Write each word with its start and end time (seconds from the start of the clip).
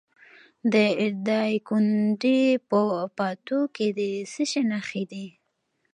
د 0.73 0.75
دایکنډي 1.27 2.41
په 2.69 2.81
پاتو 3.17 3.59
کې 3.75 3.87
د 3.97 3.99
څه 4.31 4.43
شي 4.51 4.61
نښې 4.71 5.03
دي؟ 5.11 5.27